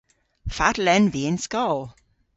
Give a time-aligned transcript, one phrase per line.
[0.55, 1.79] Fatel en vy yn skol?